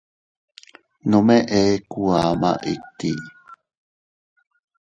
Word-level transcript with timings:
Nome 1.09 1.37
eku 1.63 2.01
ama 2.23 2.51
iti. 2.73 3.13